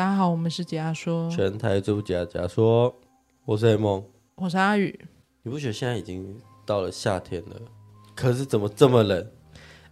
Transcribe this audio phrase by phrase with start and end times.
[0.00, 2.98] 大家好，我们是解压说，全台最不解压解压说，
[3.44, 4.02] 我是 A 梦，
[4.36, 4.98] 我是阿宇。
[5.42, 7.56] 你不觉得现在已经到了夏天了？
[8.14, 9.30] 可是怎么这么冷？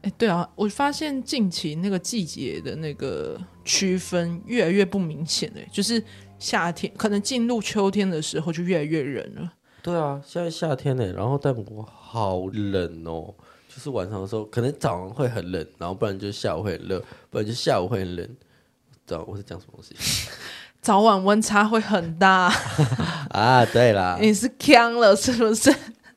[0.01, 6.03] 哎，对啊，我发现近期那个季节的那个区分越来越不明显了，就是
[6.39, 9.53] 夏天可能进入秋天的时候就越来越冷了。
[9.83, 13.35] 对啊，现在夏天呢，然后但我好冷哦。
[13.69, 18.37] 就是晚上的时候，可能早上会很冷，然后不然就下午会很热，不然就下午会很冷。
[19.09, 19.95] 早我是讲什么东西？
[20.83, 22.53] 早晚温差会很大
[23.33, 23.65] 啊！
[23.65, 25.75] 对啦，你是呛了是不是？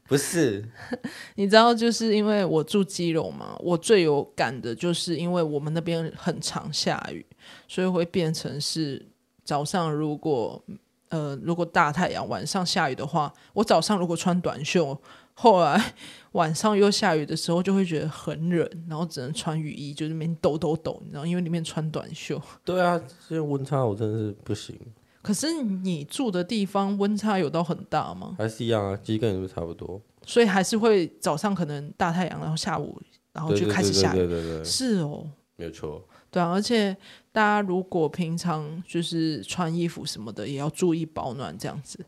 [0.07, 0.61] 不是，
[1.35, 7.25] 你知道，就是因为我住基隆嘛，我最有感的就是因为我们那边很常下雨，
[7.65, 9.03] 所以会变成是
[9.45, 10.61] 早上如果
[11.07, 14.99] 呃如果大太阳，晚上下雨的话，我早上如果穿短袖。
[15.33, 15.93] 后来
[16.33, 22.41] 晚上又下雨的时候，就会觉得很冷，然后只能穿雨衣，就是里面抖抖抖，你知道，因为里面穿短袖。
[22.63, 24.79] 对啊，这温差我真的是不行。
[25.21, 28.35] 可是你住的地方温差有到很大吗？
[28.37, 30.01] 还是一样啊，其实跟你是差不多。
[30.25, 32.99] 所以还是会早上可能大太阳，然后下午
[33.33, 34.17] 然后就开始下雨。
[34.17, 36.07] 对对对对对，是哦，没有错。
[36.29, 36.95] 对啊，而且
[37.31, 41.99] 大家如果平常就是穿衣服什么的，也要注意保暖，这样子。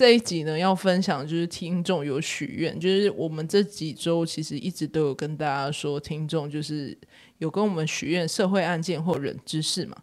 [0.00, 6.96] 这一集呢，要分享就是听众有许愿，就是我们这几周其实一直都有跟大家说，听众就是
[7.36, 9.94] 有跟我们许愿社会案件或人知识嘛。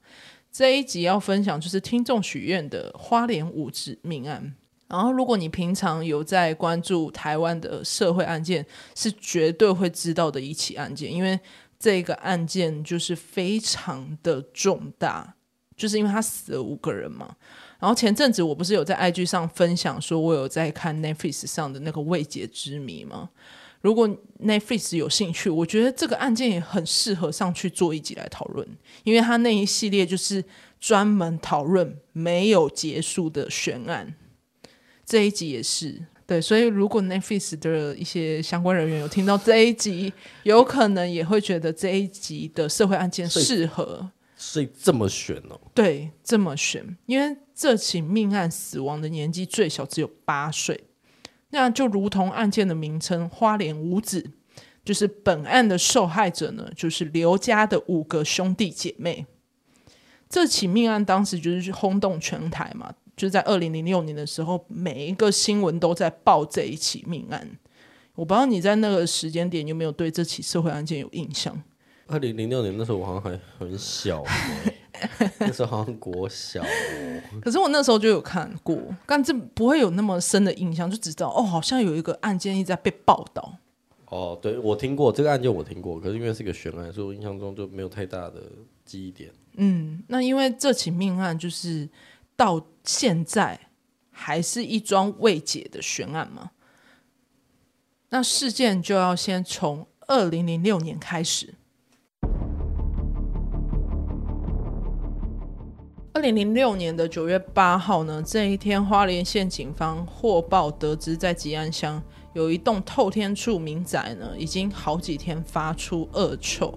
[0.51, 4.53] 这一集要分享就是听众许愿的花莲五指命案。
[4.87, 11.39] 然后，如果你平常有在关注台湾的社会案件，是绝对会知道的一起案件，因为
[11.79, 15.33] 这个案件就是非常的重大，
[15.75, 17.35] 就是因为他死了五个人嘛。
[17.79, 23.29] 然后前阵子我不是有在 IG 上分享说，我有在看 Netflix 上的那个未解之谜吗？
[23.81, 24.09] 如果
[24.43, 28.67] Netflix 有兴趣，我觉得这个案件也很适合上去做一集来讨论，
[29.03, 30.43] 因为他那一系列就是
[30.79, 34.15] 专门讨论没有结束的悬案。
[35.05, 40.11] 这一集也是对，所以如果 Netflix 的一些相关人员有听到这一集，
[40.43, 44.09] 有可能也会觉得这一集的社会案件适合。
[44.35, 45.59] 所以这么选哦？
[45.73, 50.83] 对，这么选，因为这起命案死亡的年纪最小只有八岁，
[51.49, 54.29] 那就如同案件的名称“花莲五子”，
[54.85, 59.25] 就是本案的受害者呢，就是刘家的五个兄弟姐妹。
[60.29, 67.57] 这起命案当时就是轰动全台嘛，就在二零零六年的时候，每一个新闻都在报这一起命案。
[68.13, 71.59] 我不知道你在那个时间点有没有对这起社会案件有印象？
[72.05, 74.23] 二零零六年那时候我好像还很小，
[75.39, 77.21] 那时候好像国小哦。
[77.41, 83.57] 可是我那时候就有看过，但这不会有那么深的印象，就只知道哦，好像有一个案件一直在被报道。
[84.09, 88.43] 哦，对，我听过这个案件，我听过，可是因为是个悬案，所以我印象中就没有太大的
[88.85, 89.31] 记忆点。
[89.55, 91.89] 嗯，那因为这起命案就是
[92.35, 93.59] 到现在
[94.11, 96.51] 还是一桩未解的悬案嘛，
[98.09, 101.53] 那事件就要先从二零零六年开始。
[106.17, 112.01] 二零零六年的九月八号呢，这一天，花莲县警方获报得知，在吉安乡
[112.33, 116.73] 有一栋透天厝民宅呢，已经好几天发出恶臭。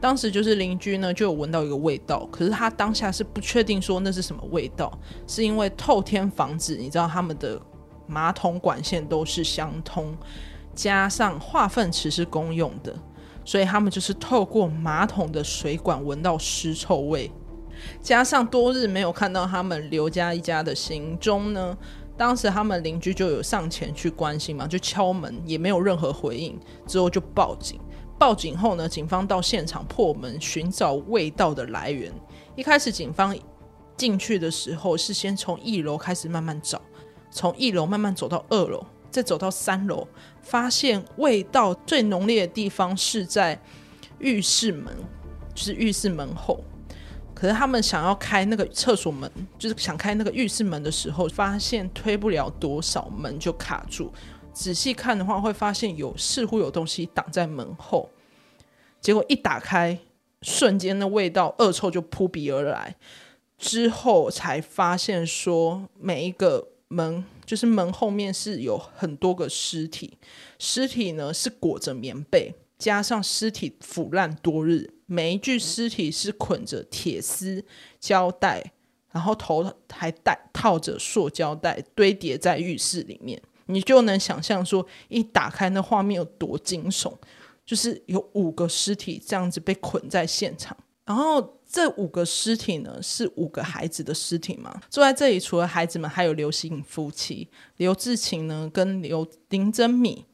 [0.00, 4.90] 当时就是邻居呢就有闻到一个味道，可是他当下是不确定说那是什么味道，
[5.26, 7.60] 是因为透天房子，你知道他们的
[8.06, 10.16] 马桶管线都是相通，
[10.74, 12.96] 加上化粪池是公用的，
[13.44, 17.30] 所以他们就是透过马桶的水管闻到尸臭味。
[18.00, 21.76] 加上多日没有看到他们刘家一家的行踪呢，
[22.16, 27.80] 当时他们邻居就有上前去关心嘛，就敲门也没有任何回应，之后就报警。
[28.18, 32.12] 报警后呢，警方到现场破门寻找味道的来源。
[32.54, 33.34] 一开始警方
[33.96, 36.80] 进去的时候是先从一楼开始慢慢找，
[37.30, 40.06] 从一楼慢慢走到二楼，再走到三楼，
[40.42, 43.58] 发现味道最浓烈的地方是在
[44.18, 44.94] 浴室门，
[45.54, 46.62] 就是浴室门后。
[47.40, 54.12] 可是他们想要开那个厕所门，就是想开那个浴室门的时候，发现推不了多少，门就卡住。
[54.52, 58.10] 仔细看的话，会发现有似乎有东西挡在门后。
[59.00, 59.98] 结果一打开，
[60.42, 62.94] 瞬间的味道恶臭就扑鼻而来。
[63.56, 70.18] 之后才发现说，每一个门就是门后面是有很多个尸体，
[70.58, 74.90] 尸体呢是裹着棉被，加上尸体腐烂多日。
[75.12, 77.64] 每一具尸体是捆着铁丝
[77.98, 78.72] 胶带，
[79.10, 83.42] 然后头还戴套着塑胶袋，堆叠在浴室里面。
[83.66, 87.12] 你就能想象说，一打开那画面有多惊悚，
[87.66, 90.76] 就是有五个尸体这样子被捆在现场。
[91.04, 94.80] 然后这五个尸体呢，是五个孩子的尸体嘛？
[94.88, 97.48] 坐在这里，除了孩子们，还有刘姓夫妻
[97.78, 100.24] 刘志勤呢，跟刘林珍米。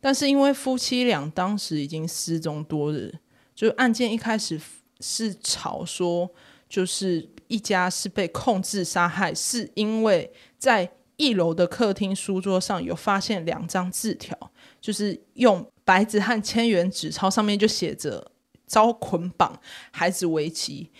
[0.00, 3.12] 但是因为夫妻俩当时已经失踪多日，
[3.60, 4.58] 就案件一开始
[5.00, 6.30] 是吵说，
[6.66, 14.34] 就是一家是被控制杀害，是因为在一楼的客厅书桌上有发现两张字条，
[14.80, 18.32] 就是用白纸和千元纸钞，上面就写着
[18.66, 19.60] “遭捆绑，
[19.90, 20.90] 孩子危急，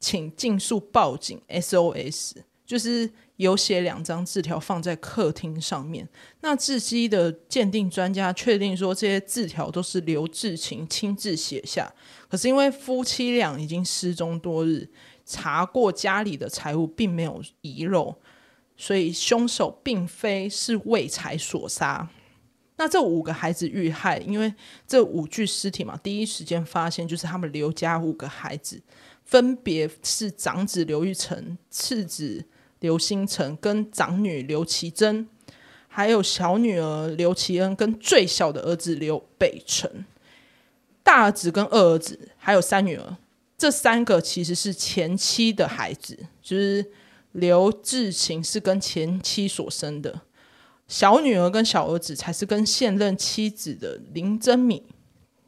[0.00, 3.10] 请尽速报警 SOS”，就是。
[3.36, 6.08] 有写两张字条放在客厅上面。
[6.40, 11.92] 那志基的鉴定专家确定说，这些字条都是刘志勤亲自写下。
[12.28, 14.88] 可是因为夫妻俩已经失踪多日，
[15.24, 18.14] 查过家里的财物并没有遗漏，
[18.76, 22.08] 所以凶手并非是为财所杀。
[22.78, 24.52] 那这五个孩子遇害，因为
[24.86, 28.82] 这五具尸体嘛，第一时间发现就是他们刘家五个孩子，
[29.24, 32.46] 分别是长子刘玉成、次子。
[32.80, 35.28] 刘星成跟长女刘其珍，
[35.88, 40.04] 还有小女儿刘其恩跟最小的儿子刘北辰，
[41.02, 43.16] 大儿子跟二儿子还有三女儿，
[43.56, 46.84] 这三个其实是前妻的孩子，就是
[47.32, 50.22] 刘志勤是跟前妻所生的，
[50.86, 54.82] 小女儿跟小儿子才是跟现任妻子的林珍米，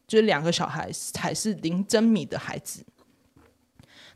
[0.07, 2.83] 就是两个小孩才是林珍米的孩子。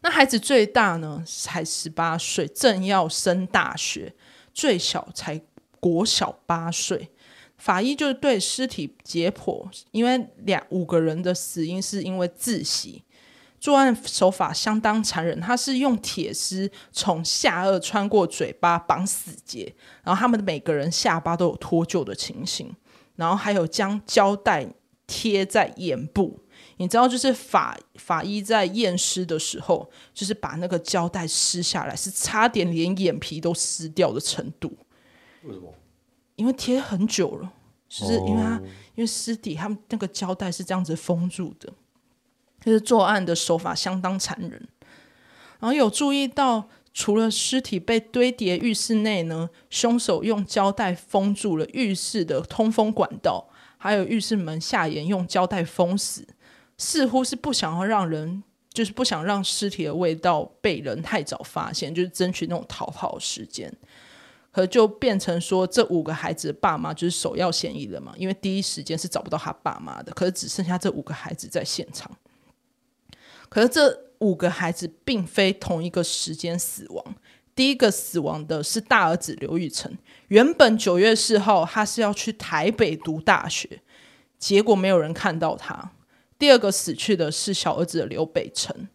[0.03, 4.13] 那孩子最大呢，才十八岁，正要升大学；
[4.53, 5.41] 最小才
[5.81, 7.09] 国小八岁。
[7.57, 13.05] 法医就是对尸体解剖，因为两五个人的死因是因为窒息，
[13.61, 15.41] 作案手法相当残忍。
[15.41, 19.73] 他是用铁丝从下颚穿过嘴巴绑死结，
[20.03, 22.75] 然后他们每个人下巴都有脱臼的情形，
[23.15, 24.67] 然后还有将胶带
[25.07, 26.41] 贴在眼部。
[26.79, 34.77] 你知道，就是法法医在验尸的时候，就是把那个胶带撕下来，是差点连眼皮都撕掉的程度。
[35.45, 35.73] 为什么？
[36.37, 37.53] 因为贴很久了，
[37.89, 38.63] 就是因为他、哦、
[38.95, 41.73] 因为尸体他们那个胶带是这样子封住的，
[42.65, 44.51] 就是作案的手法相当残忍。
[45.61, 56.27] 然后有注意到，除了尸体被堆叠浴室内呢，凶手用胶带封住了浴室的通风管道，还有浴室门下沿用胶带封死。
[56.83, 58.43] 似乎是不想要让人，
[58.73, 63.73] 就是不想让尸体的味道被人太早发现，就是争取那种逃跑时间，
[64.51, 72.11] 可就变成说这五个孩子的爸妈就是首要嫌疑人嘛，因为第一时间是找不到他爸妈的，可是只剩下这五个孩子在现场。
[73.49, 77.15] 可是这五个孩子并非同一个时间死亡，
[77.55, 79.97] 第一个死亡的是大儿子刘玉成，
[80.29, 83.81] 原本九月四号他是要去台北读大学，
[84.37, 85.93] 结果没有人看到他。
[86.43, 88.89] 第二个死去的是小儿子的刘北辰，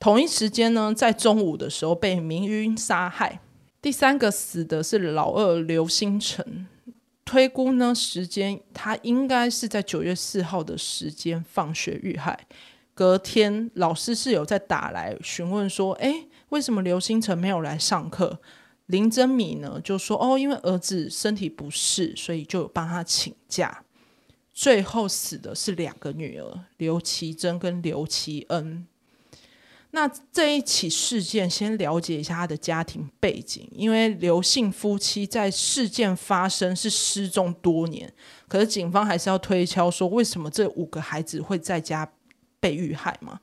[0.00, 3.40] 同一时间呢，在中午的时候被明晕杀害。
[3.80, 6.66] 第三个死的是老二刘星辰，
[7.24, 12.36] 推估呢时间他应该是在九月四号的时间放学遇害。
[12.94, 18.40] 隔天老师是有在打来询问说，哎，为什么刘星辰没有来上课？
[18.86, 23.84] 林珍米呢就说，哦，因为儿子身体不适，所以就有帮他请假。
[24.58, 28.84] 最后死的是两个女儿刘其珍跟刘其恩。
[29.92, 33.68] 那这一起事件，先了解一下他的家庭背景。
[33.70, 38.12] 因为刘姓夫妻在事件发生是失踪多年，
[38.48, 42.10] 可是警方还是要推敲说，为什么这五个孩子会在家
[42.58, 43.38] 被遇害嘛？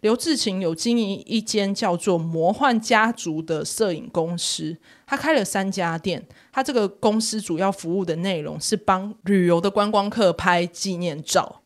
[0.00, 4.74] 刘志勤有经营一间叫做“魔幻家族”的摄影公司，
[5.06, 6.26] 他开了三家店。
[6.50, 11.60] 他这个公司主要服务的内容是帮旅游的观光客拍纪念照。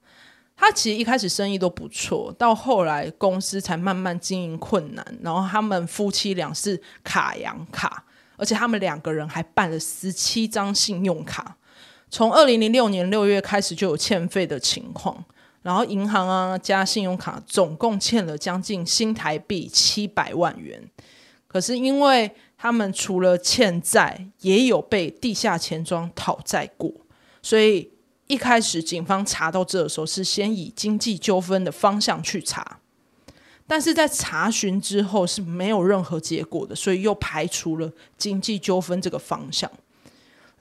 [0.57, 5.19] 他其实一开始生意都不错，到后来公司才慢慢经营困难。
[5.23, 8.05] 然后他们夫妻俩是卡洋卡，
[8.37, 11.57] 而且他们两个人还办了十七张信用卡。
[12.11, 15.25] 从二零零六年六月开始就有欠费的情况。
[15.65, 20.91] 然后银行啊加信用卡总共欠了将近新台币七百万元，
[21.47, 26.93] 可是因为他们除了欠债，也有被地下钱庄讨债过，
[27.41, 27.91] 所以
[28.27, 32.81] 一开始警方查到这的时候是先以经济纠纷的方向去查，
[33.67, 39.71] 但是在查询之后是没有任何结果的，所以又排除了经济纠纷这个方向。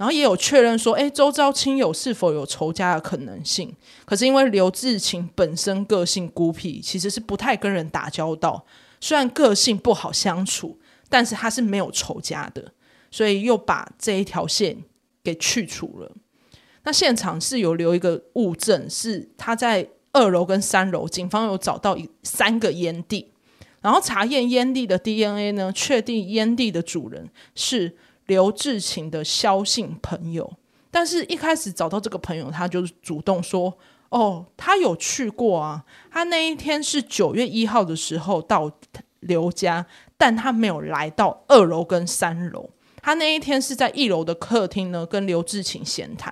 [0.04, 3.74] 然后也有确认说，哎，周遭亲友是否有仇家的可能性？
[4.04, 8.66] 可是因为刘志勤本身个性孤僻，其实是不太跟人打交道。
[9.00, 12.74] 虽然个性不好相处，但是他是没有仇家的，
[13.10, 14.84] 所以又把这一条线
[15.24, 16.12] 给去除了。
[16.84, 23.32] 那现场是有留一个物证，是他在二楼跟三楼，警方有找到一三个烟蒂，
[23.80, 27.96] 然后查验烟蒂的 DNA 呢，确定烟蒂的主人是
[28.28, 30.54] 刘志勤的萧姓朋友。
[30.90, 33.76] 但是，一开始找到这个朋友，他就主动说
[34.10, 38.72] ：“哦，他有去过啊，他那一天是九月一号的时候到
[39.22, 39.86] 刘家，
[40.18, 42.70] 但他没有来到二楼跟三楼。
[43.02, 46.32] 他那一天是在一楼的客厅呢，跟刘志勤闲谈。”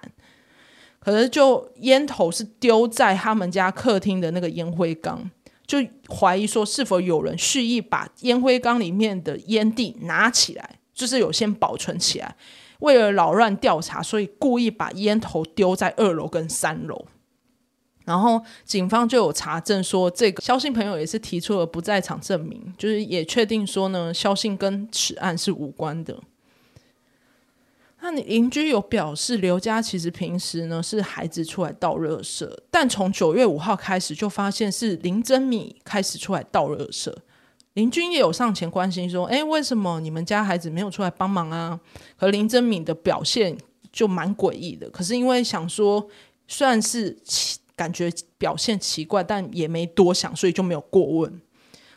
[1.00, 5.32] 可是，就烟头是丢在他们家客厅的那个烟灰缸，
[5.66, 12.36] 就怀疑说是否有人蓄意把烟灰缸里面的烟蒂拿起来，就是有先保存起来，
[12.78, 17.08] 为了扰乱调查，所以故意把烟头丢在二楼跟三楼。
[18.06, 26.20] 然后警方就有查证说，这个肖姓朋友也是提出了不在场证明，就是也确定说呢，肖姓跟此案是无关的。
[28.02, 37.12] 那你邻居有表示，刘家其实平时呢是孩子出来倒垃圾，但从九月五号开始就发现是林真米开始出来倒垃圾。
[37.74, 41.80] 邻居也有上前关心说：“哎，为什么你们家孩子没有出来帮忙啊？”
[42.18, 43.58] 和林真敏的表现
[43.92, 44.90] 就蛮诡异的。
[44.90, 46.08] 可是因为想说，
[46.48, 51.42] 虽然是奇感觉表现奇怪，但也没多想，所以就没有过问。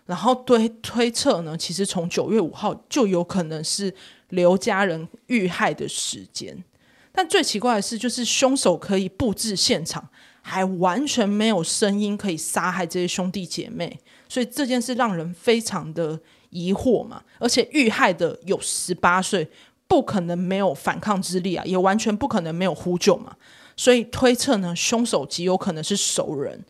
[0.07, 3.95] 然后推推测呢，其实从九月五号就有可能是。
[4.31, 6.65] 刘家人遇害的时间，
[7.13, 10.09] 但最奇怪的是，就是凶手可以布置现场，
[10.43, 14.01] 还完全没有声音可以杀害这些兄弟姐妹，
[14.35, 16.19] 所以这件事让人非常的
[16.51, 17.23] 疑惑嘛。
[17.39, 19.49] 而且遇害的有十八岁，
[19.87, 23.37] 不可能没有反抗之力啊，也完全不可能没有呼救嘛。
[23.77, 26.65] 所以推测呢，凶手极有可能是熟人，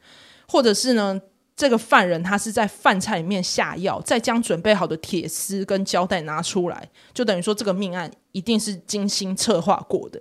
[0.47, 1.19] 或者是呢。
[1.57, 10.21] 这个犯人他是在饭菜里面下药，再将准备好的铁丝跟胶带拿出来，就等于说这个命案一定是精心策划过的。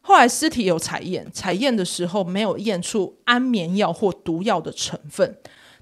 [0.00, 5.38] 后来尸体有采验，采验的时候没有验出安眠药或毒药的成分，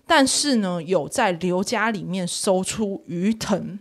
[0.06, 3.78] 但是呢，有在刘家里面搜出鱼藤，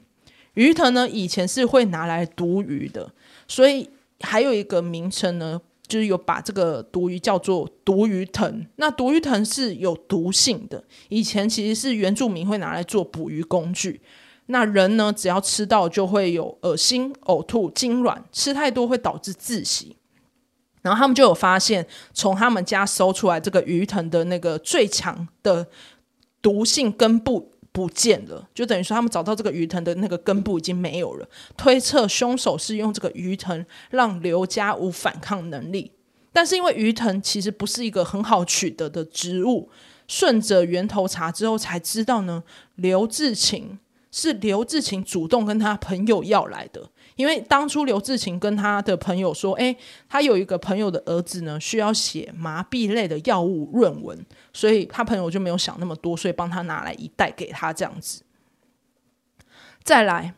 [0.54, 3.12] 鱼藤呢以前是会拿来毒鱼的，
[3.48, 3.90] 所以
[4.22, 5.62] 还有一个名称呢。
[5.86, 10.82] 就是有把这个毒鱼叫做毒鱼藤，那毒鱼藤是有毒性的。
[11.10, 14.02] 以前其实是原住民会拿来做捕鱼工具。
[14.48, 19.98] 那人呢，只要吃到就会有恶心、呕吐、痉挛，吃太多会导致窒息。
[20.82, 25.68] 然后他们就有发现，从他们家搜出来这个鱼藤的那个最强的
[26.44, 27.50] 毒性根部。
[27.74, 31.28] 不见了，就等于说他们找到这个鱼藤的那个根部已经没有了。
[31.58, 35.92] 推测凶手是用这个鱼藤让刘家无反抗能力，
[36.32, 39.72] 但是因为鱼藤其实不是一个很好取得的植物，
[40.08, 42.44] 顺着源头查之后才知道呢，
[42.76, 43.80] 刘志勤
[44.16, 46.88] 是刘志勤主动跟他朋友要来的。
[47.16, 49.76] 因为当初刘志勤跟他的朋友说：“诶，
[50.08, 58.24] 他有一个朋友的儿子呢，需要写麻痹类的药物论文，所以他朋友就没有想那么多，所以帮他拿来一袋给他这样子。”
[59.84, 60.36] 再来，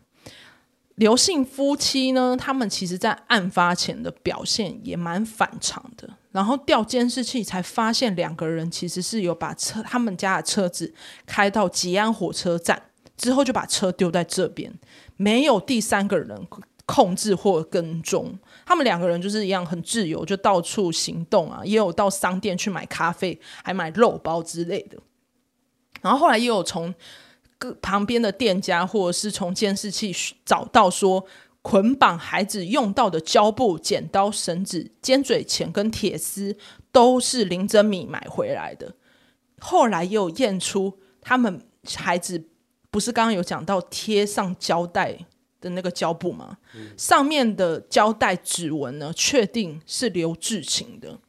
[0.96, 6.10] 刘姓夫妻呢，他们其实在案发前的表现也蛮反常的。
[6.32, 10.94] 然后调监视器才发现，两个人其实是有把车他们家的车子
[11.26, 12.82] 开到吉安火车站
[13.18, 14.74] 之后，就把车丢在这边。
[15.18, 16.46] 没有第三个人
[16.86, 24.98] 控制或跟踪，他们两个人就是一样很自由，就到处行动啊，也有到商店去买咖啡，还买肉包之类的。
[26.02, 26.94] 然后后来也有从
[27.58, 31.26] 各旁边的店家，或者是从监视器找到说，
[31.62, 36.58] 捆绑孩子用到的胶布、剪刀、绳子、尖嘴钳跟铁丝，
[36.92, 38.94] 都是林真米买回来的。
[39.60, 42.50] 后来也有验出他们孩子。
[42.96, 45.12] 不是刚刚有讲到贴上胶带
[45.60, 46.58] 的那个胶布吗？
[46.96, 51.20] 上面的胶带指纹呢，确定是刘志勤的。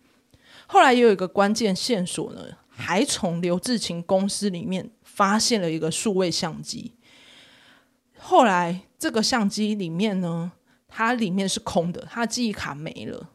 [0.68, 6.94] 后来也有一个关键线索呢，还从刘志勤公司里面发现了一个数位相机。
[8.16, 10.52] 后来这个相机里面呢，
[10.87, 13.30] 它里面是空的，它记忆卡没了，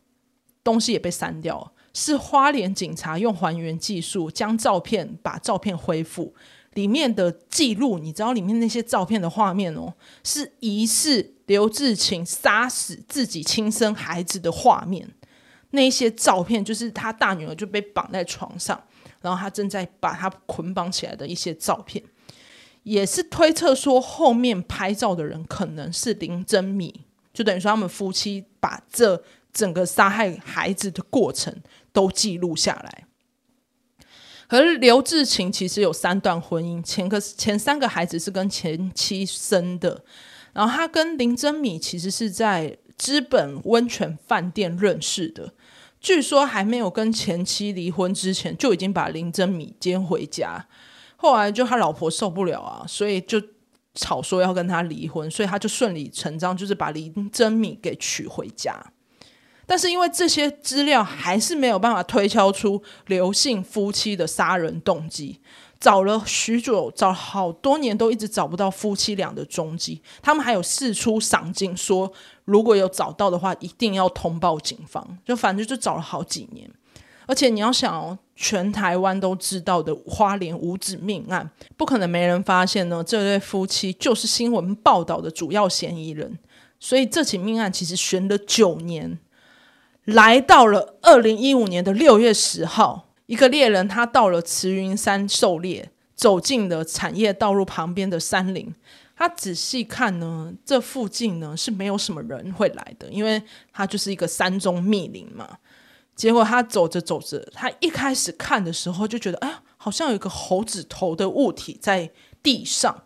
[0.63, 1.73] 东西也被删掉了。
[1.93, 6.33] 是花莲警察用还原技术将照片把照片恢复。
[6.73, 15.09] 里面的记录，你知道里面那些照片的画面哦，是疑似刘志勤杀死自己亲生孩子的画面。
[15.71, 18.81] 那些照片就是他大女儿就被绑在床上，
[19.21, 22.03] 然后他正在把他捆绑起来的一些照片，
[22.83, 29.21] 也是推测说后面拍照的人可能是林真米，就等于说他们夫妻把这
[29.53, 31.53] 整个杀害孩子的过程
[31.93, 33.05] 都记录下来。
[34.51, 40.03] 可是刘志勤其实有三段婚姻，前个前三个孩子是跟前妻生的，
[40.51, 45.53] 然后他跟林真米其实是在知本温泉饭店认识的，
[46.01, 50.67] 据说还没有跟前妻离婚之前，就已经把林珍米接回家。
[51.15, 53.41] 后来就他老婆受不了啊，所以就
[53.95, 58.83] 吵说要跟他离婚，所以他就顺理成章就是把林珍米给娶回家。
[59.65, 65.39] 但是因为这些资料还是没有办法推敲出刘姓夫妻的杀人动机。
[65.79, 69.99] 找了许久，找了好多年都一直找不到夫妻俩的踪迹。
[70.21, 72.13] 他们还有四出赏金，说
[72.45, 75.17] 如果有找到的话，一定要通报警方。
[75.25, 76.69] 就反正就找了好几年。
[77.25, 83.03] 而且你要想哦，全台湾都知道的花莲五子命案，不可能没人发现呢。
[83.03, 86.37] 这对夫妻就是新闻报道的主要嫌疑人。
[86.79, 89.17] 所以这起命案其实悬了九年，
[90.05, 93.09] 来到了二零一五年的六月十号。
[93.27, 98.73] 一个猎人，他到了慈云山狩猎，走进了产业道路旁边的山林。
[99.15, 103.41] 他仔细看呢，这附近呢是没有什么人会来的，因为
[103.71, 105.47] 它就是一个山中密林嘛。
[106.15, 112.11] 结果他走着走着，他一开始看的时候就觉得，哎，好像有一个猴子头的物体在
[112.43, 113.03] 地上。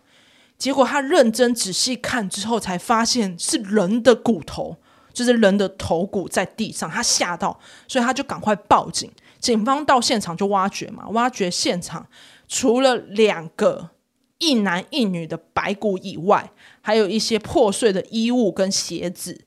[0.57, 4.77] 结果他认真仔细看之后，才发现是人的骨头，
[5.15, 6.87] 就是人的头骨在地上。
[6.87, 9.09] 他吓到，所以他就赶快报警。
[9.39, 12.05] 警方到现场就挖掘嘛，挖掘现场
[12.47, 13.91] 除了两个
[14.39, 19.45] 一男一女的白骨以外，还有一些破碎的衣物跟鞋子。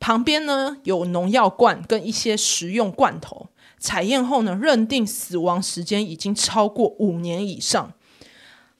[0.00, 3.48] 旁边呢有农药罐跟一些食用罐头。
[3.78, 7.92] 采验后呢，认定死亡时间已经超过五年以上。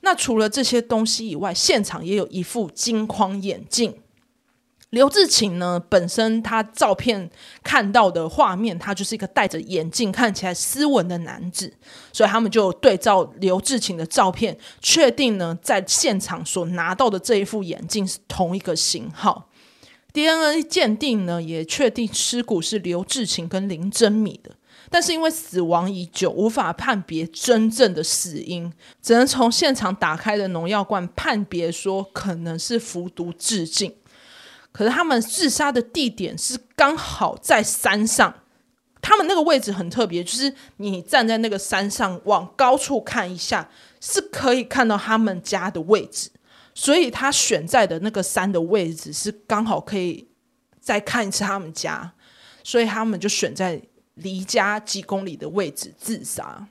[0.00, 3.94] 那除了这些东西以外，现场也有一副金框眼镜。
[4.94, 7.28] 刘志勤呢，本身他照片
[7.64, 11.74] 看到的画面，他就是一个戴着眼镜、看起来斯文的男子，
[12.12, 19.50] 所以他们就对照刘志勤的照片，确定呢，在现场所拿到的这一副眼镜是同一个型号。
[20.12, 24.52] DNA 鉴定呢，也确定尸骨是刘志勤跟林珍米的，
[24.88, 28.72] 但是因为死亡已久，无法判别真正的死因，
[29.02, 33.92] 只能从现场打开的农药罐判别说，可能是服毒致尽。
[34.74, 38.42] 可是他们自杀的地点是刚好在山上，
[39.00, 46.28] 他们那个位置很特别，就是你站在那个山上往高处看一下，是可以看到他们家的位置。
[46.74, 50.26] 所以他选在的那个山的位置是刚好可以
[50.80, 52.12] 再看一次他们家，
[52.64, 53.80] 所以他们就选在
[54.14, 56.66] 离家几公里的位置自杀。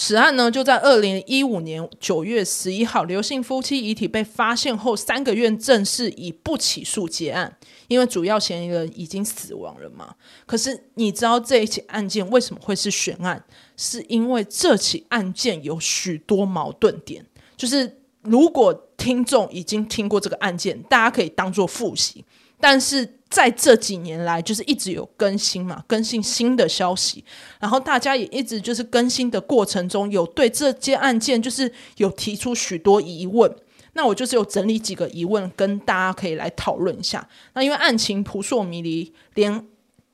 [0.00, 7.58] 此案呢，就在二零一五年九月十一号，刘姓夫妻遗体被发现后三个月，正式以不起诉结案，
[7.88, 10.14] 因为主要嫌疑人已经死亡了嘛。
[10.46, 13.44] 可是你知道这一起案件为什么会是悬案？
[13.76, 17.26] 是因为这起案件有许多矛盾点。
[17.56, 22.24] 就是如果听众已经听过这个案件，大家可以当做复习。
[22.60, 27.24] 但是在这几年来，就是一直有更新嘛，更新新的消息，
[27.60, 33.54] 然后大家也一直就是更新的过程中，有对这件案件就是有提出许多疑问。
[33.94, 37.28] 那我就是有整理几个疑问，跟大家可以来讨论一下。
[37.54, 39.66] 那因为案情扑朔迷离，连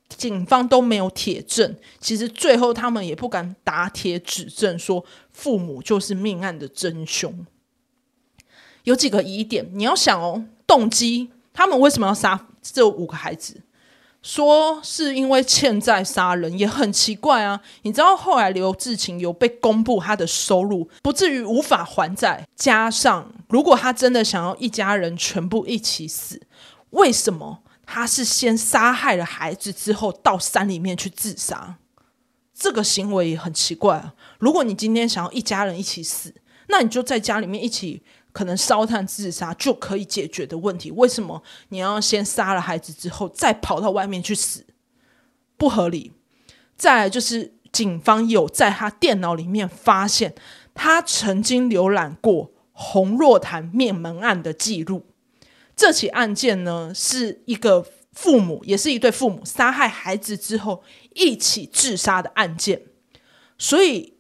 [0.09, 7.45] 警方都没有铁证，其实最后他们也不敢打铁指证说父母就是命案的真凶。
[8.85, 11.31] 有几个疑点，你要想哦，动机。
[11.53, 13.63] 他们为什么要杀这五个孩子？
[14.23, 17.61] 说是因为欠债杀人也很奇怪啊！
[17.83, 22.49] 你知道后来刘志勤有被公布他的收入，不至于无法还债。
[22.57, 26.41] 加上如果他真的想要一家人全部一起死，
[26.89, 31.77] 为什么他是先杀害了孩子之后到山里面去自杀？
[32.55, 34.15] 这个行为也很奇怪啊！
[34.39, 36.35] 如果你今天想要一家人一起死，
[36.69, 38.03] 那你就在家里面一起。
[38.35, 44.67] 可能烧炭自杀就可以解决的问题，为什么你要先杀了孩子之后再跑到外面去死？
[45.57, 46.11] 不合理。
[46.77, 50.35] 再来就是警方有在他电脑里面发现
[50.75, 55.07] 他曾经浏览过洪若潭灭门案的记录。
[55.77, 60.83] 这起案件呢，是一个父母，也是一对父母杀害孩子之后
[61.15, 62.83] 一起自杀的案件，
[63.57, 64.14] 所以。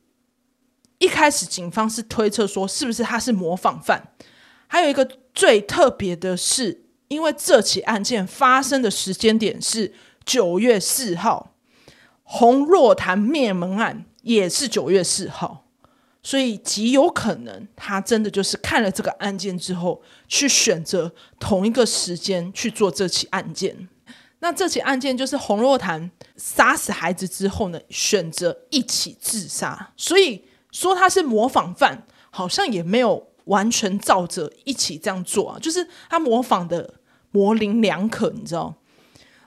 [1.04, 4.02] 一开始警方是推测说，是不是他是模仿犯？
[4.66, 9.92] 还有一个最特别的是，因为这起案件发生的时间点是
[10.24, 11.52] 九月四号，
[12.22, 15.66] 洪若潭灭门案也是九月四号，
[16.22, 23.90] 所以极有可能他真的就是看了这个案件之后，去选择同一个时间去做这起案件。
[24.38, 30.42] 那这起案件就是洪若潭杀死孩子之后呢，选择一起自杀，所以。
[30.74, 36.94] 说他是模仿犯，好像也没有完全照着一起这样做啊，就是他模仿的
[37.30, 38.74] 模棱两可，你知道？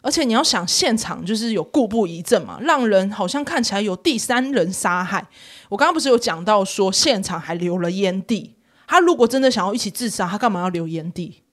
[0.01, 5.27] 而且你要想，现场就是有故布疑阵嘛，让人好像看起来有第三人杀害。
[5.67, 8.55] 我刚刚不是有讲到说，现场还留了烟蒂。
[8.87, 11.43] 他如果真的想要一起自杀，他干嘛要留烟蒂？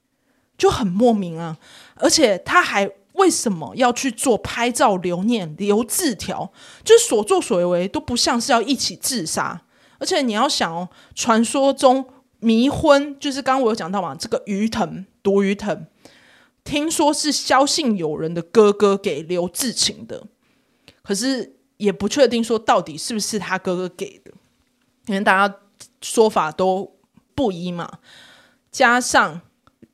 [0.57, 1.57] 就很莫名啊！
[1.95, 6.49] 而且他还为什么要去做拍照留念、留字条？
[6.85, 9.63] 就是所作所为都不像是要一起自杀。
[10.05, 15.87] 而且你要想哦，传说中迷昏，就是刚刚我有讲到嘛，这个鱼藤毒鱼藤。
[16.63, 20.27] 听说是萧姓友人的哥哥给刘志勤的，
[21.01, 24.31] 可是也不确定说到底是不是他哥哥给的，
[25.07, 25.55] 因为大家
[26.03, 26.95] 说法都
[27.33, 27.97] 不一嘛。
[28.71, 29.41] 加上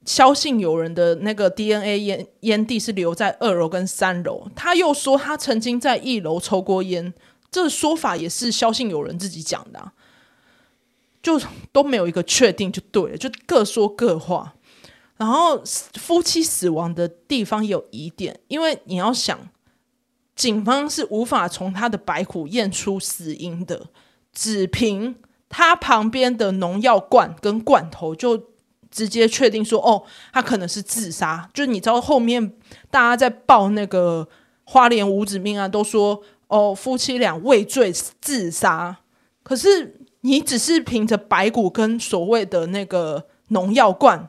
[0.05, 7.13] 萧姓友人的那个 DNA 烟烟蒂是留在二楼跟三楼，他又说他曾经在一楼抽过烟，
[7.49, 9.91] 这说法也是萧姓友人自己讲的，
[11.21, 11.39] 就
[11.71, 14.53] 都没有一个确定就对了，就各说各话。
[15.17, 15.61] 然后
[15.99, 19.39] 夫妻死亡的地方有疑点，因为你要想，
[20.35, 23.87] 警方是无法从他的白虎验出死因的，
[24.33, 25.15] 只凭
[25.47, 28.47] 他旁边的农药罐跟罐头就
[28.89, 30.03] 直接确定说，哦，
[30.33, 31.47] 他可能是自杀。
[31.53, 32.53] 就你知道后面
[32.89, 34.27] 大家在报那个
[34.63, 38.97] 花莲五子命案，都说哦，夫妻俩畏罪自杀，
[39.43, 44.27] 可是你只是凭着白骨跟所谓的那个农药罐。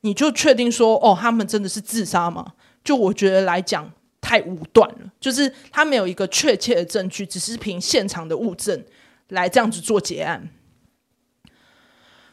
[0.00, 2.52] 你就确定说，哦，他们真的是自杀吗？
[2.84, 8.84] 就我觉得来讲太武断了，就是他没有一个确切的证据，只是凭现场的物证
[9.28, 10.50] 来这样子做结案。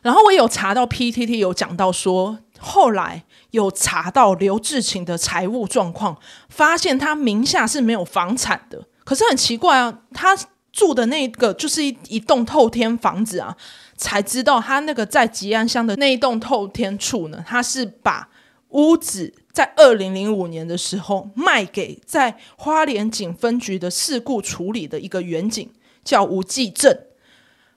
[0.01, 6.17] 然后我有查到 PTT 有讲到说，后来有查到刘志勤的财务状况，
[6.49, 8.85] 发现他名下是没有房产的。
[9.05, 10.37] 可是很奇怪啊，他
[10.71, 13.55] 住的那个就是一一栋透天房子啊。
[13.97, 18.27] 才知道他那个在吉安乡的那一栋透天厝呢，他是把
[18.69, 25.69] 屋子在二零零五年的时候卖给在花莲警分局的事故处理的一个员警，
[26.03, 26.97] 叫吴继正。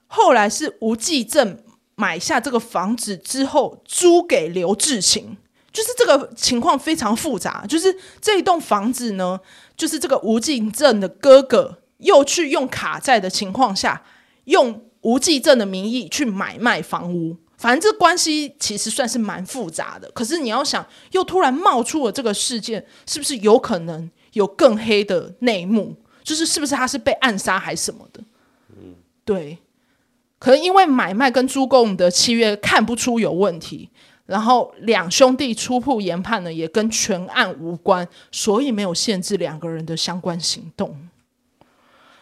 [0.07, 1.59] 后来是吴继正
[1.93, 5.37] 买下这个房子之后租给刘志勤，
[5.71, 7.63] 就是这个情况非常复杂。
[7.69, 9.39] 就是这一栋房子呢，
[9.77, 14.03] 就是这个吴继正的哥哥又去用卡债的情况下
[14.45, 14.81] 用。
[15.05, 20.09] 无记证的名义去买卖房屋，反正这关系其实算是蛮复杂的。
[20.15, 25.95] 可是你要想，又突然冒出了这个事件，是不是有可能有更黑的内幕？
[26.23, 28.23] 就是是不是他是被暗杀还是什么的？
[28.75, 29.59] 嗯，对。
[30.39, 33.91] 可能因为买卖跟租赁的契约看不出有问题，
[34.25, 40.97] 然后两兄弟初步研判呢，也跟全案无关，所以没有限制两个人的相关行动。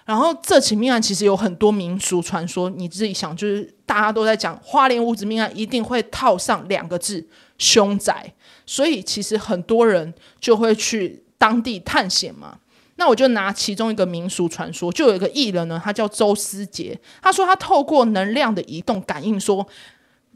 [0.06, 7.26] 然后这起命案其实有很多民俗传说，你自己想，就是大家都在讲花莲五子命案，一定会套上两个字
[7.58, 8.34] “凶宅”，
[8.66, 12.58] 所以其实很多人就会去当地探险嘛。
[12.98, 19.66] 那我就拿其中一个民俗传说，就有一个艺人呢，他叫周思杰，他说他透过能量的移动感应说，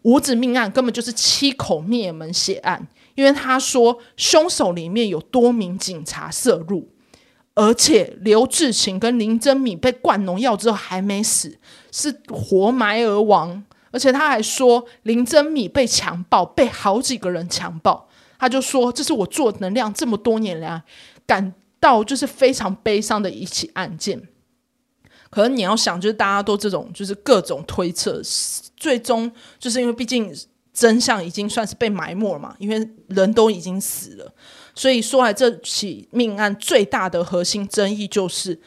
[0.03, 6.89] 五子命案根本就是七口灭门血案，因为他说凶手里面有多名警察涉入。
[7.57, 11.57] 而且刘志勤跟林珍米被灌农药之后还没死，
[11.91, 13.63] 是活埋而亡。
[13.89, 18.07] 而且他还说林珍米被强暴，被好几个人强暴。
[18.37, 20.83] 他就说这是我做能量这么多年来
[21.25, 24.21] 感到就是非常悲伤的一起案件。
[25.31, 28.21] 可能你要想，就是大家都这种就是各种推测，
[28.75, 30.31] 最终就是因为毕竟
[30.71, 34.31] 真相已经算是被埋没了嘛，因为人都已经死了。
[34.77, 38.59] 所以说来，这起命案最大的核心争议就是，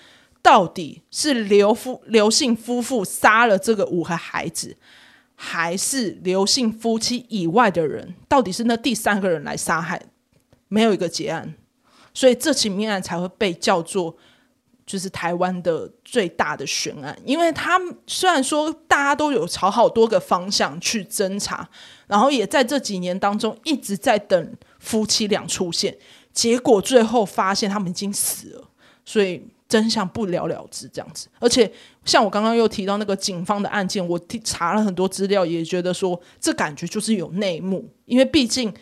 [0.43, 4.77] 到底是刘夫刘姓夫妇杀了这个五个孩子，
[5.37, 8.17] 还是刘姓夫妻以外的人？
[8.27, 10.03] 到底是那第三个人来杀害？
[10.67, 11.55] 没有一个结案，
[12.13, 14.17] 所以这起命案才会被叫做
[14.85, 17.17] 就是台湾的最大的悬案。
[17.25, 21.69] 因为他虽然说大家都有朝好多个方向去侦查，
[22.09, 24.57] 然后也在这几年当中一直在等。
[24.81, 25.97] 夫妻俩出现，
[26.33, 28.69] 结果最后发现他们已经死了，
[29.05, 31.29] 所以真相不了了之这样子。
[31.39, 31.71] 而且
[32.05, 38.75] 像我刚刚又提到那个警方的案件，我查了很多资料，也觉得说这感觉就是有内幕，因为毕竟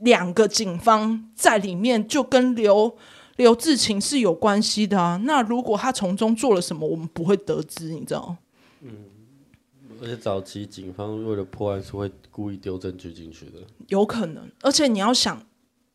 [0.00, 2.96] 两个警方在里面就跟刘
[3.36, 5.20] 刘志勤是有关系的啊。
[5.24, 8.36] 那如果他从中做了什么，我们不会得知，你知道？
[10.06, 14.50] 嗯，而且早期警方为了破案是会故意丢证据进去的，有可能。
[14.62, 15.42] 而且你要想。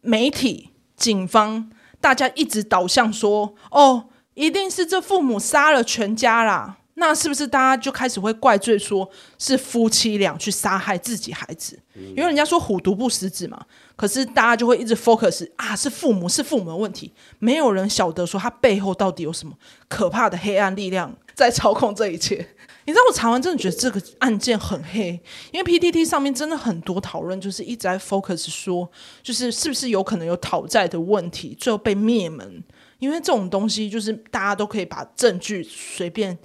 [0.04, 1.70] 媒体、警方，
[2.00, 11.80] 大家一直导向说：“哦，一定是这父母杀了全家啦。”那是不是大家就开始会怪罪说是夫妻俩去杀害自己孩子？
[11.94, 13.64] 因为人家说虎毒不食子嘛。
[13.96, 19.54] 可是大家就会一直 focus 啊，是父母是父母的问题，没有人晓得说他背后到底有什么
[19.88, 22.56] 可怕的黑暗力量在操控这一切。
[22.86, 25.20] 你知道我查完真的觉得这个案件很黑，
[25.52, 28.90] 因为 PTT 上面真的很多讨论，就是一直在 focus 说，
[29.22, 32.64] 就是是不是有可能有讨债的问题，最后被灭门。
[33.00, 36.38] 因为这种东西就是大家都可以把证据随便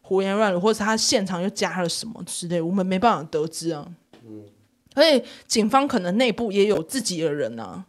[0.00, 3.86] 胡言乱语，或者他现场又加了什么之类，我们没办法得知啊。
[4.24, 4.44] 嗯。
[4.94, 7.84] 所以警方可能内部也有自己的人啊，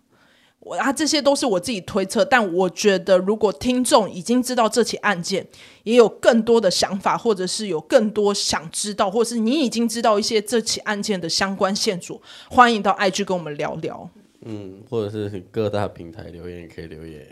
[0.65, 5.45] 我啊这些都是我自己推测，但我觉得如果听众已经知道这起案件，
[5.84, 14.10] 也有更多的想法，或者是有更多想知道，或者是你已经知道一些这起案件的相关线索，欢迎到 IG 跟我们聊聊。
[14.41, 17.23] 嗯，或者是各大平台留言也可以留言。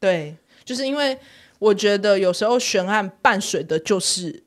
[0.00, 1.16] 对，就是因为
[1.60, 4.42] 我觉得有时候悬案伴随的就是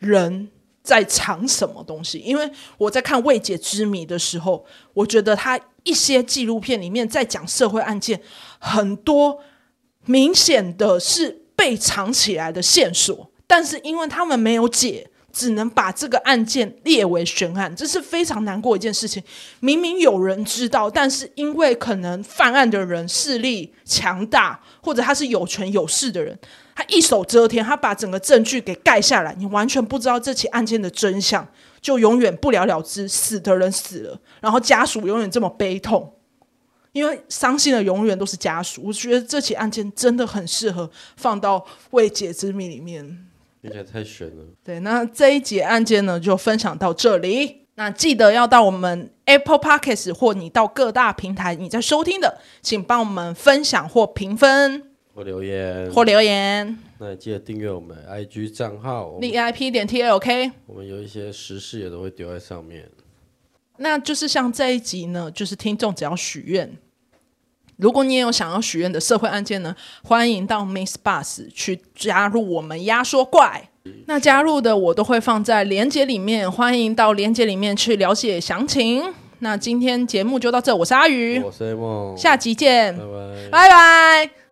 [0.00, 0.48] 人。
[0.82, 2.18] 在藏什么东西？
[2.18, 8.20] 因为我在看《未解之谜》的时候，我觉得他一些纪录片里面在讲社会案件，
[8.58, 9.40] 很多
[10.04, 19.22] 明显的是被藏起来的线索，但是因为他们没有解，只能把这个案件列为悬案，这是非常难过一件事情。
[19.60, 26.38] 明明有人知道，但是因为可能犯案的人势力强大，或者他是有权有势的人。
[26.74, 31.46] 他一手遮天，他把整个证据给盖下来，你完全不知道这起案件的真相，
[31.86, 33.06] 就永远不了了之。
[33.06, 36.12] 死的人死了，然后家属永远这么悲痛，
[36.90, 38.82] 因为伤心的永远都是家属。
[38.86, 43.06] 我觉得这起案件真的很适合放到未解之谜里面，
[43.62, 44.44] 听起来太悬了。
[44.64, 47.68] 对，那这一节案件呢，就分享到这里。
[47.76, 54.95] 那记得要到我们 Apple Podcast 或你到各大平台你在收听的，请帮我们分享或评分。
[55.16, 56.78] 或留言，或留言。
[56.98, 60.52] 那也记得订阅我们 IG 账号，VIP 点 TLK。
[60.66, 62.86] 我们有一些时事也都会丢在上面。
[63.78, 66.70] 那就是像这一集呢，就是听众只要许愿，
[67.76, 69.74] 如果你也有想要许愿的社会案件呢，
[70.04, 73.70] 欢迎到 Miss Bus 去加入我们压缩怪。
[74.06, 79.14] 那加入的我都会放在连接里面，欢迎到连接里面去了解详情。
[79.38, 84.45] 那今天节目就到这，我是阿鱼，我是梦，下集见，拜拜，拜拜。